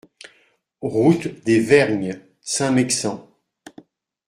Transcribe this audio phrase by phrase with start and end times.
[0.81, 3.29] Route des Vergnes, Saint-Mexant